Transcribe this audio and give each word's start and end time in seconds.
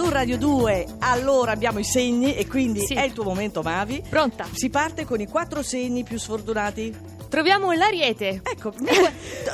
su 0.00 0.08
Radio 0.10 0.38
2. 0.38 0.86
Allora 1.00 1.50
abbiamo 1.50 1.80
i 1.80 1.84
segni 1.84 2.36
e 2.36 2.46
quindi 2.46 2.86
Sì. 2.86 2.94
è 2.94 3.02
il 3.02 3.12
tuo 3.12 3.24
momento, 3.24 3.62
Mavi. 3.62 4.00
Pronta? 4.08 4.46
Si 4.52 4.70
parte 4.70 5.04
con 5.04 5.20
i 5.20 5.26
quattro 5.26 5.60
segni 5.60 6.04
più 6.04 6.20
sfortunati. 6.20 7.16
Troviamo 7.28 7.72
l'ariete. 7.72 8.40
Ecco, 8.44 8.72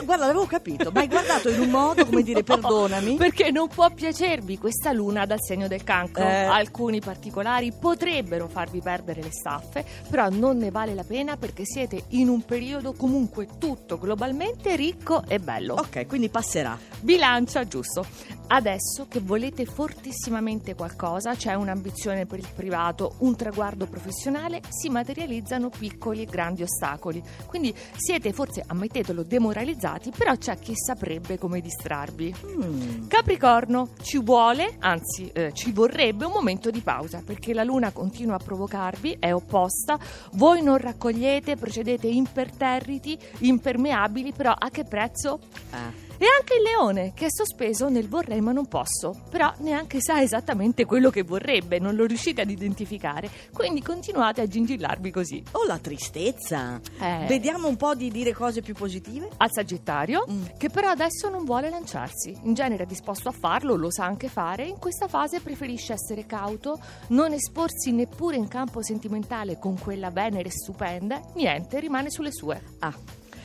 guarda, 0.04 0.26
l'avevo 0.26 0.44
capito, 0.46 0.90
ma 0.92 1.00
hai 1.00 1.08
guardato 1.08 1.48
in 1.48 1.60
un 1.60 1.70
modo, 1.70 2.04
come 2.04 2.22
dire, 2.22 2.44
No, 2.46 2.58
perdonami. 2.58 3.16
Perché 3.16 3.50
non 3.50 3.68
può 3.68 3.90
piacervi 3.90 4.58
questa 4.58 4.92
luna 4.92 5.24
dal 5.24 5.40
segno 5.40 5.66
del 5.66 5.82
cancro. 5.82 6.22
Eh. 6.22 6.44
Alcuni 6.44 7.00
particolari 7.00 7.72
potrebbero 7.72 8.46
farvi 8.46 8.80
perdere 8.80 9.22
le 9.22 9.32
staffe, 9.32 9.82
però 10.10 10.28
non 10.30 10.58
ne 10.58 10.70
vale 10.70 10.94
la 10.94 11.04
pena 11.04 11.36
perché 11.38 11.64
siete 11.64 12.04
in 12.10 12.28
un 12.28 12.44
periodo 12.44 12.92
comunque 12.92 13.48
tutto 13.58 13.98
globalmente 13.98 14.76
ricco 14.76 15.24
e 15.26 15.38
bello. 15.40 15.74
Ok, 15.74 16.06
quindi 16.06 16.28
passerà. 16.28 16.78
Bilancia, 17.04 17.66
giusto. 17.66 18.06
Adesso 18.46 19.08
che 19.10 19.20
volete 19.20 19.66
fortissimamente 19.66 20.74
qualcosa, 20.74 21.34
c'è 21.34 21.52
un'ambizione 21.52 22.24
per 22.24 22.38
il 22.38 22.48
privato, 22.54 23.16
un 23.18 23.36
traguardo 23.36 23.86
professionale, 23.86 24.62
si 24.70 24.88
materializzano 24.88 25.68
piccoli 25.68 26.22
e 26.22 26.24
grandi 26.24 26.62
ostacoli. 26.62 27.22
Quindi 27.44 27.74
siete 27.94 28.32
forse, 28.32 28.64
ammettetelo, 28.66 29.22
demoralizzati, 29.22 30.12
però 30.16 30.34
c'è 30.34 30.58
chi 30.58 30.72
saprebbe 30.74 31.36
come 31.36 31.60
distrarvi. 31.60 32.34
Mm. 32.46 33.06
Capricorno, 33.06 33.90
ci 34.00 34.18
vuole, 34.18 34.76
anzi 34.78 35.30
eh, 35.34 35.52
ci 35.52 35.72
vorrebbe 35.72 36.24
un 36.24 36.32
momento 36.32 36.70
di 36.70 36.80
pausa 36.80 37.22
perché 37.22 37.52
la 37.52 37.64
luna 37.64 37.92
continua 37.92 38.36
a 38.36 38.42
provocarvi, 38.42 39.18
è 39.20 39.30
opposta, 39.30 39.98
voi 40.32 40.62
non 40.62 40.78
raccogliete, 40.78 41.56
procedete 41.56 42.06
imperterriti, 42.06 43.18
impermeabili, 43.40 44.32
però 44.32 44.54
a 44.56 44.70
che 44.70 44.84
prezzo? 44.84 45.40
Ah. 45.68 46.04
E 46.24 46.26
anche 46.40 46.54
il 46.54 46.62
leone, 46.62 47.12
che 47.14 47.26
è 47.26 47.30
sospeso 47.30 47.90
nel 47.90 48.08
vorrei 48.08 48.40
ma 48.40 48.50
non 48.50 48.64
posso, 48.66 49.14
però 49.28 49.52
neanche 49.58 50.00
sa 50.00 50.22
esattamente 50.22 50.86
quello 50.86 51.10
che 51.10 51.22
vorrebbe, 51.22 51.78
non 51.78 51.96
lo 51.96 52.06
riuscite 52.06 52.40
ad 52.40 52.48
identificare, 52.48 53.28
quindi 53.52 53.82
continuate 53.82 54.40
a 54.40 54.46
gingillarvi 54.46 55.10
così. 55.10 55.44
Oh, 55.52 55.66
la 55.66 55.76
tristezza. 55.76 56.80
Eh. 56.98 57.26
Vediamo 57.28 57.68
un 57.68 57.76
po' 57.76 57.94
di 57.94 58.10
dire 58.10 58.32
cose 58.32 58.62
più 58.62 58.72
positive. 58.72 59.28
Al 59.36 59.50
Sagittario, 59.52 60.24
Mm. 60.26 60.44
che 60.56 60.70
però 60.70 60.88
adesso 60.88 61.28
non 61.28 61.44
vuole 61.44 61.68
lanciarsi, 61.68 62.34
in 62.44 62.54
genere 62.54 62.84
è 62.84 62.86
disposto 62.86 63.28
a 63.28 63.32
farlo, 63.32 63.74
lo 63.74 63.90
sa 63.90 64.06
anche 64.06 64.28
fare, 64.28 64.64
in 64.64 64.78
questa 64.78 65.08
fase 65.08 65.40
preferisce 65.40 65.92
essere 65.92 66.24
cauto, 66.24 66.80
non 67.08 67.34
esporsi 67.34 67.92
neppure 67.92 68.36
in 68.36 68.48
campo 68.48 68.82
sentimentale 68.82 69.58
con 69.58 69.78
quella 69.78 70.08
Venere 70.08 70.48
stupenda, 70.48 71.20
niente, 71.34 71.80
rimane 71.80 72.08
sulle 72.08 72.32
sue. 72.32 72.62
Ah, 72.78 72.94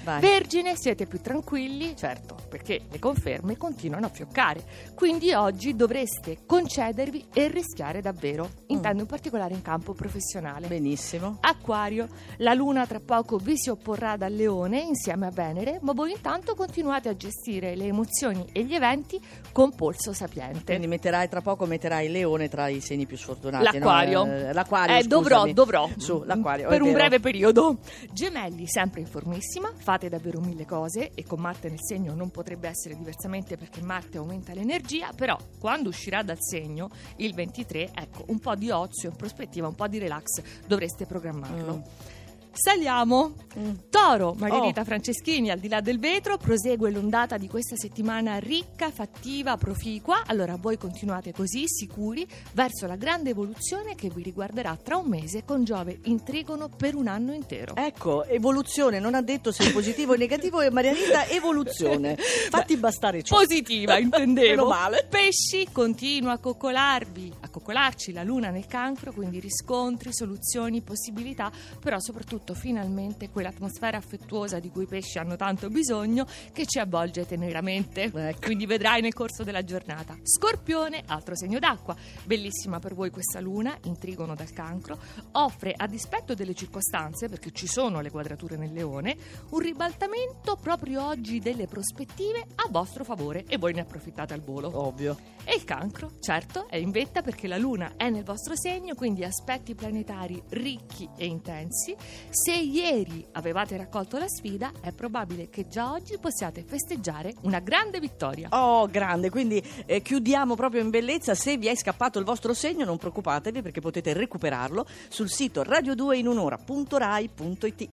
vai. 0.10 0.22
Vergine, 0.22 0.76
siete 0.76 1.06
più 1.06 1.22
tranquilli, 1.22 1.96
certo, 1.96 2.36
perché 2.50 2.82
le 2.90 3.00
conferme 3.00 3.58
continuano 3.58 4.08
a 4.08 4.10
fioccare. 4.10 4.64
Quindi 4.96 5.34
oggi 5.34 5.76
dovreste 5.76 6.40
concedervi 6.46 7.28
e 7.34 7.48
rischiare 7.48 8.02
davvero. 8.02 8.50
Intendo 8.68 9.02
in 9.02 9.08
particolare 9.08 9.54
in 9.54 9.62
campo 9.62 9.94
professionale. 9.94 10.68
Benissimo. 10.68 11.38
Acquario, 11.42 12.08
la 12.38 12.54
luna 12.54 12.86
tra 12.86 13.00
poco 13.00 13.38
vi 13.38 13.58
si 13.58 13.70
opporrà 13.70 14.18
dal 14.18 14.34
leone 14.34 14.80
insieme 14.80 15.28
a 15.28 15.32
Venere, 15.32 15.80
ma 15.82 15.94
voi 15.94 16.12
intanto 16.12 16.56
continuate 16.56 17.10
a 17.10 17.16
gestire 17.16 17.76
le 17.76 17.86
emozioni 17.86 18.48
e 18.52 18.64
gli 18.64 18.74
eventi 18.74 19.20
con 19.52 19.76
polso 19.76 20.14
sapiente. 20.14 20.64
Quindi 20.66 20.88
metterai 20.88 21.30
tra 21.30 21.42
poco 21.42 21.66
metterai 21.66 22.06
il 22.08 22.12
leone 22.12 22.50
tra 22.50 22.68
i 22.68 22.80
segni 22.82 23.06
più 23.06 23.18
sfortunati. 23.18 23.64
L'acquario. 23.64 24.26
no? 24.26 24.32
Eh, 24.32 24.54
l'acquario. 24.54 24.98
Eh, 24.98 25.04
dovrò, 25.04 25.38
scusami. 25.38 25.54
dovrò. 25.54 25.90
Su, 25.98 26.24
l'acquario. 26.26 26.68
Per 26.68 26.82
un 26.82 26.94
breve 26.94 27.20
periodo. 27.20 27.80
Gemelli, 28.12 28.68
sempre 28.68 29.02
in 29.02 29.08
formissima, 29.08 29.72
fate 30.00 30.08
davvero 30.08 30.40
mille 30.40 30.66
cose 30.66 31.12
e 31.14 31.26
con 31.26 31.42
Marte 31.42 31.68
nel 31.68 31.82
segno 31.82 32.14
non 32.14 32.32
potrebbe 32.32 32.70
essere 32.70 32.96
diversamente 32.96 33.58
perché 33.58 33.82
Marte 33.82 34.18
aumenta 34.18 34.54
l'energia, 34.54 35.12
però 35.14 35.38
quando 35.60 35.90
uscirà 35.90 36.24
dal 36.24 36.38
segno, 36.40 36.90
il 37.18 37.34
23, 37.34 37.92
ecco, 37.94 38.24
un 38.28 38.40
po' 38.40 38.56
di 38.56 38.70
ozio 38.72 39.10
in 39.10 39.18
prospettiva, 39.18 39.68
un 39.68 39.76
po' 39.76 39.90
di 39.90 39.98
relax, 39.98 40.42
dovreste 40.66 41.06
programmarlo. 41.06 41.76
Mm. 41.76 42.18
Saliamo. 42.52 43.34
Mm. 43.58 43.72
Toro, 43.90 44.36
Margherita 44.38 44.82
Oh. 44.82 44.86
Franceschini, 44.86 45.50
al 45.50 45.60
di 45.60 45.68
là 45.68 45.82
del 45.82 46.00
vetro, 46.00 46.38
prosegue 46.38 46.92
l'ondata 46.92 47.38
di 47.38 47.48
questa 47.48 47.76
settimana 47.76 48.38
ricca, 48.38 48.92
fattiva, 48.92 49.58
proficua. 49.58 50.24
Allora 50.26 50.56
voi 50.56 50.78
continuate 50.78 51.32
così, 51.32 51.64
sicuri, 51.68 52.28
verso 52.54 52.86
la 52.86 52.96
grande 52.96 53.32
evoluzione 53.32 53.96
che 53.96 54.10
vi 54.10 54.24
riguarderà 54.24 54.78
tra 54.82 54.98
un 54.98 55.08
mese 55.08 55.44
con 55.46 55.64
Giove 55.64 56.00
in 56.04 56.24
trigono 56.24 56.70
per 56.70 56.96
un 56.96 57.08
anno 57.08 57.34
intero. 57.34 57.76
Ecco, 57.76 58.24
evoluzione, 58.26 59.00
non 59.00 59.16
ha 59.16 59.22
detto 59.22 59.52
se 59.52 59.68
è 59.70 59.72
positivo 59.72 60.14
o 60.14 60.16
negativo, 60.18 60.62
e 60.62 60.70
Maria 60.70 60.94
Rita, 60.94 61.28
evoluzione. 61.28 62.16
Fatti 62.18 62.78
bastare 62.78 63.24
ciò. 63.24 63.38
Positiva, 63.38 63.98
intendevo. 63.98 64.68
Male. 64.68 65.08
Pesci 65.10 65.68
continua 65.72 66.34
a 66.34 66.38
coccolarvi, 66.40 67.34
a 67.42 67.50
coccolarci 67.50 68.12
la 68.14 68.24
luna 68.24 68.50
nel 68.50 68.68
cancro, 68.68 69.12
quindi 69.12 69.40
riscontri, 69.40 70.14
soluzioni, 70.14 70.82
possibilità, 70.82 71.52
però 71.80 72.00
soprattutto 72.00 72.49
finalmente 72.54 73.30
quell'atmosfera 73.30 73.98
affettuosa 73.98 74.60
di 74.60 74.70
cui 74.70 74.84
i 74.84 74.88
pesci 74.88 75.18
hanno 75.18 75.36
tanto 75.36 75.70
bisogno 75.70 76.26
che 76.54 76.66
ci 76.66 76.80
avvolge 76.80 77.26
teneramente. 77.26 78.04
Ecco. 78.04 78.46
Quindi 78.46 78.66
vedrai 78.66 79.02
nel 79.02 79.14
corso 79.14 79.44
della 79.44 79.64
giornata. 79.64 80.18
Scorpione, 80.24 81.04
altro 81.08 81.36
segno 81.36 81.60
d'acqua, 81.60 81.96
bellissima 82.26 82.80
per 82.80 82.94
voi 82.94 83.10
questa 83.10 83.40
luna, 83.40 83.78
intrigono 83.84 84.36
dal 84.36 84.52
cancro, 84.52 84.98
offre 85.34 85.74
a 85.76 85.88
dispetto 85.88 86.34
delle 86.34 86.54
circostanze, 86.54 87.30
perché 87.30 87.52
ci 87.52 87.68
sono 87.68 88.02
le 88.02 88.10
quadrature 88.10 88.58
nel 88.58 88.74
leone, 88.74 89.16
un 89.52 89.60
ribaltamento 89.60 90.58
proprio 90.62 91.06
oggi 91.06 91.40
delle 91.40 91.68
prospettive 91.68 92.46
a 92.56 92.68
vostro 92.70 93.04
favore 93.04 93.46
e 93.48 93.58
voi 93.58 93.74
ne 93.74 93.82
approfittate 93.82 94.34
al 94.34 94.42
volo. 94.42 94.72
Ovvio. 94.74 95.18
E 95.44 95.56
il 95.56 95.64
cancro, 95.64 96.12
certo, 96.20 96.68
è 96.70 96.76
in 96.76 96.92
vetta 96.92 97.22
perché 97.22 97.48
la 97.48 97.58
luna 97.58 97.94
è 97.98 98.10
nel 98.10 98.24
vostro 98.24 98.56
segno, 98.56 98.94
quindi 98.94 99.24
aspetti 99.24 99.74
planetari 99.74 100.42
ricchi 100.50 101.10
e 101.18 101.26
intensi. 101.26 101.96
Se 102.32 102.54
ieri 102.54 103.26
avevate 103.32 103.76
raccolto 103.76 104.20
la 104.20 104.28
sfida, 104.28 104.72
è 104.82 104.92
probabile 104.92 105.50
che 105.50 105.68
già 105.68 105.92
oggi 105.92 106.20
possiate 106.20 106.64
festeggiare 106.64 107.34
una 107.42 107.58
grande 107.60 108.00
vittoria. 108.00 108.50
Oh, 108.52 108.86
grande, 108.86 109.32
quindi 109.32 109.64
eh, 109.86 110.04
chiudiamo 110.04 110.54
proprio 110.56 110.82
in 110.82 110.92
bellezza. 110.92 111.34
Se 111.34 111.58
vi 111.58 111.66
è 111.68 111.76
scappato 111.76 112.20
il 112.20 112.26
vostro 112.26 112.54
segno, 112.54 112.86
non 112.86 112.98
preoccupatevi 112.98 113.64
perché 113.64 113.82
potete 113.82 114.14
recuperarlo 114.14 114.86
sul 115.08 115.30
sito 115.30 115.64
radio2inunora.rai.it. 115.64 117.88